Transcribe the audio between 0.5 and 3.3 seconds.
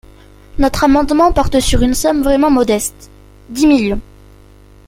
Notre amendement porte sur une somme vraiment modeste: